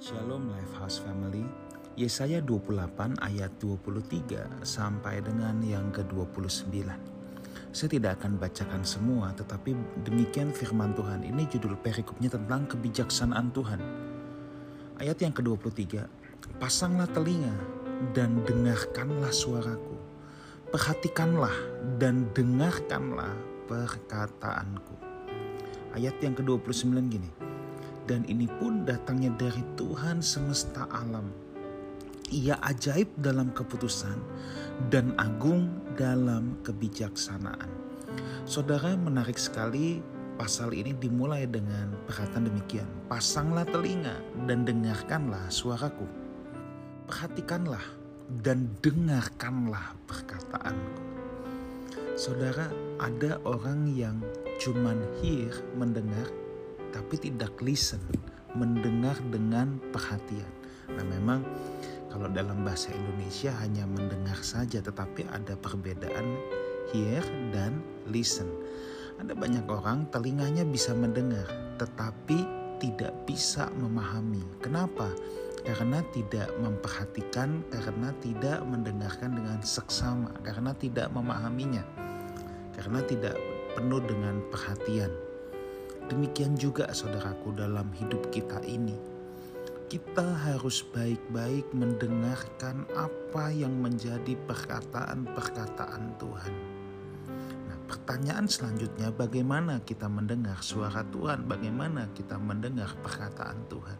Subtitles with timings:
[0.00, 1.44] Shalom Lifehouse Family.
[1.92, 6.88] Yesaya 28 ayat 23 sampai dengan yang ke-29.
[7.68, 9.76] Saya tidak akan bacakan semua, tetapi
[10.08, 11.20] demikian firman Tuhan.
[11.20, 13.80] Ini judul perikopnya tentang kebijaksanaan Tuhan.
[15.04, 16.08] Ayat yang ke-23,
[16.56, 17.52] Pasanglah telinga
[18.16, 20.00] dan dengarkanlah suaraku.
[20.72, 21.52] Perhatikanlah
[22.00, 23.36] dan dengarkanlah
[23.68, 24.96] perkataanku.
[25.92, 27.49] Ayat yang ke-29 gini,
[28.08, 31.28] dan ini pun datangnya dari Tuhan semesta alam.
[32.30, 34.16] Ia ajaib dalam keputusan
[34.88, 35.66] dan agung
[35.98, 37.66] dalam kebijaksanaan.
[38.46, 39.98] Saudara menarik sekali
[40.38, 42.86] pasal ini dimulai dengan perkataan demikian.
[43.10, 44.14] Pasanglah telinga
[44.46, 46.06] dan dengarkanlah suaraku.
[47.10, 47.82] Perhatikanlah
[48.40, 51.02] dan dengarkanlah perkataanku.
[52.14, 52.70] Saudara,
[53.02, 54.20] ada orang yang
[54.60, 56.28] cuman hear, mendengar,
[56.90, 58.02] tapi tidak listen,
[58.54, 60.50] mendengar dengan perhatian.
[60.90, 61.46] Nah, memang
[62.10, 66.34] kalau dalam bahasa Indonesia hanya mendengar saja, tetapi ada perbedaan
[66.90, 67.22] hear
[67.54, 67.78] dan
[68.10, 68.50] listen.
[69.22, 71.46] Ada banyak orang telinganya bisa mendengar,
[71.78, 72.42] tetapi
[72.82, 74.42] tidak bisa memahami.
[74.58, 75.06] Kenapa?
[75.62, 81.84] Karena tidak memperhatikan, karena tidak mendengarkan dengan seksama, karena tidak memahaminya,
[82.74, 83.36] karena tidak
[83.76, 85.29] penuh dengan perhatian.
[86.10, 88.98] Demikian juga saudaraku dalam hidup kita ini.
[89.86, 96.54] Kita harus baik-baik mendengarkan apa yang menjadi perkataan-perkataan Tuhan.
[97.70, 101.46] Nah, pertanyaan selanjutnya bagaimana kita mendengar suara Tuhan?
[101.46, 103.98] Bagaimana kita mendengar perkataan Tuhan?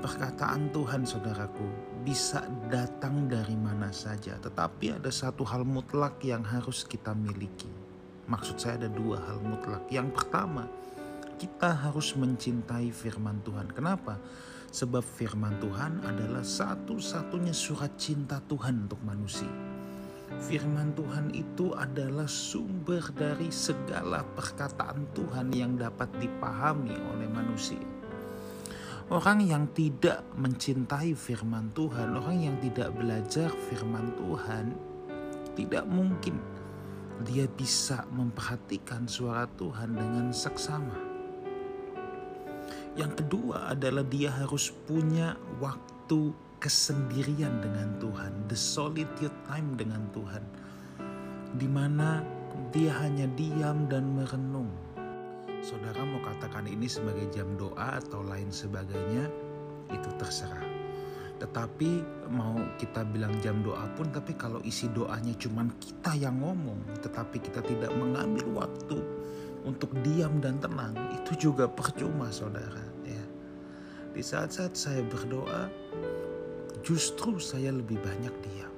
[0.00, 1.68] Perkataan Tuhan saudaraku
[2.04, 2.40] bisa
[2.72, 7.85] datang dari mana saja, tetapi ada satu hal mutlak yang harus kita miliki.
[8.26, 9.86] Maksud saya ada dua hal mutlak.
[9.86, 10.66] Yang pertama,
[11.38, 13.70] kita harus mencintai firman Tuhan.
[13.70, 14.18] Kenapa?
[14.74, 19.48] Sebab firman Tuhan adalah satu-satunya surat cinta Tuhan untuk manusia.
[20.42, 27.78] Firman Tuhan itu adalah sumber dari segala perkataan Tuhan yang dapat dipahami oleh manusia.
[29.06, 34.74] Orang yang tidak mencintai firman Tuhan, orang yang tidak belajar firman Tuhan,
[35.54, 36.42] tidak mungkin
[37.24, 40.98] dia bisa memperhatikan suara Tuhan dengan seksama.
[42.96, 50.44] Yang kedua adalah dia harus punya waktu kesendirian dengan Tuhan, the solitude time dengan Tuhan,
[51.60, 52.24] di mana
[52.72, 54.72] dia hanya diam dan merenung.
[55.60, 59.28] Saudara mau katakan ini sebagai jam doa atau lain sebagainya,
[59.92, 60.75] itu terserah.
[61.36, 61.90] Tetapi
[62.32, 67.44] mau kita bilang jam doa pun, tapi kalau isi doanya cuman kita yang ngomong, tetapi
[67.44, 68.98] kita tidak mengambil waktu
[69.66, 73.24] untuk diam dan tenang itu juga percuma saudara ya
[74.14, 75.66] di saat-saat saya berdoa
[76.86, 78.72] justru saya lebih banyak diam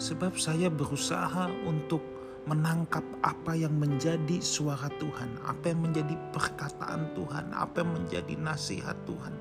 [0.00, 2.00] sebab saya berusaha untuk
[2.48, 8.94] menangkap apa yang menjadi suara Tuhan, apa yang menjadi perkataan Tuhan, apa yang menjadi nasihat
[9.02, 9.34] Tuhan.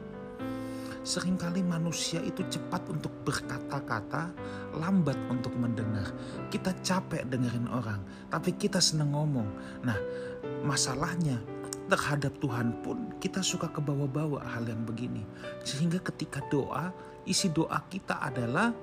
[1.06, 4.34] Seringkali manusia itu cepat untuk berkata-kata,
[4.74, 6.10] lambat untuk mendengar.
[6.50, 8.02] Kita capek dengerin orang,
[8.34, 9.46] tapi kita senang ngomong.
[9.86, 10.02] Nah,
[10.66, 11.38] masalahnya
[11.86, 15.22] terhadap Tuhan pun kita suka kebawa-bawa hal yang begini.
[15.62, 16.90] Sehingga ketika doa,
[17.30, 18.74] isi doa kita adalah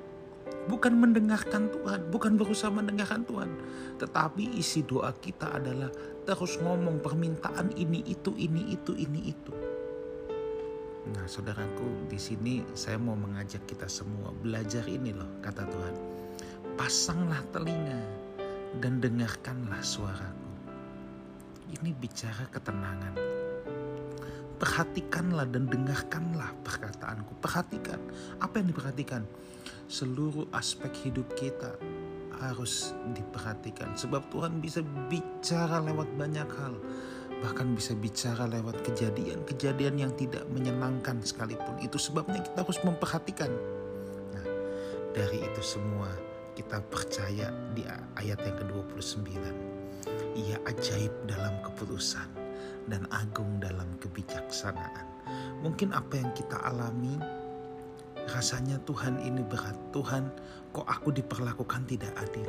[0.71, 3.51] bukan mendengarkan Tuhan, bukan berusaha mendengarkan Tuhan,
[3.99, 5.91] tetapi isi doa kita adalah
[6.23, 9.51] terus ngomong permintaan ini itu ini itu ini itu.
[11.03, 15.95] Nah, saudaraku, di sini saya mau mengajak kita semua belajar ini loh, kata Tuhan.
[16.79, 17.99] Pasanglah telinga
[18.79, 20.51] dan dengarkanlah suaraku.
[21.75, 23.19] Ini bicara ketenangan.
[24.63, 27.35] Perhatikanlah dan dengarkanlah perkataanku.
[27.43, 27.99] Perhatikan.
[28.39, 29.27] Apa yang diperhatikan?
[29.91, 31.75] Seluruh aspek hidup kita
[32.39, 33.99] harus diperhatikan.
[33.99, 36.79] Sebab Tuhan bisa bicara lewat banyak hal
[37.43, 41.75] bahkan bisa bicara lewat kejadian-kejadian yang tidak menyenangkan sekalipun.
[41.83, 43.51] Itu sebabnya kita harus memperhatikan.
[44.33, 44.47] Nah,
[45.11, 46.09] dari itu semua
[46.55, 47.83] kita percaya di
[48.17, 49.29] ayat yang ke-29.
[50.33, 52.31] Ia ajaib dalam keputusan
[52.87, 55.07] dan agung dalam kebijaksanaan.
[55.61, 57.42] Mungkin apa yang kita alami
[58.31, 59.75] Rasanya Tuhan ini berat.
[59.91, 60.31] Tuhan,
[60.71, 62.47] kok aku diperlakukan tidak adil.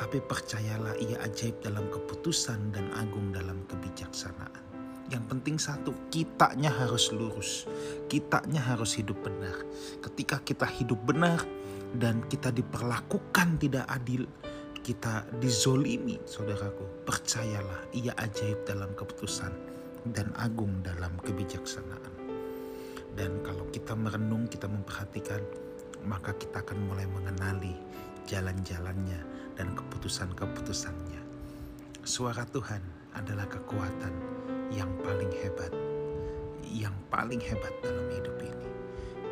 [0.00, 4.64] Tapi percayalah ia ajaib dalam keputusan dan agung dalam kebijaksanaan.
[5.12, 7.68] Yang penting satu, kitanya harus lurus.
[8.08, 9.60] Kitanya harus hidup benar.
[10.00, 11.44] Ketika kita hidup benar
[12.00, 14.24] dan kita diperlakukan tidak adil,
[14.80, 17.06] kita dizolimi, saudaraku.
[17.06, 19.52] Percayalah, ia ajaib dalam keputusan
[20.10, 22.21] dan agung dalam kebijaksanaan.
[23.12, 25.44] Dan kalau kita merenung, kita memperhatikan,
[26.08, 27.76] maka kita akan mulai mengenali
[28.24, 29.20] jalan-jalannya
[29.56, 31.20] dan keputusan-keputusannya.
[32.02, 32.80] Suara Tuhan
[33.14, 34.14] adalah kekuatan
[34.72, 35.72] yang paling hebat,
[36.64, 38.68] yang paling hebat dalam hidup ini.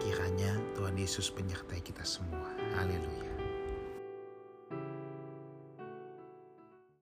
[0.00, 2.52] Kiranya Tuhan Yesus menyertai kita semua.
[2.76, 3.29] Haleluya.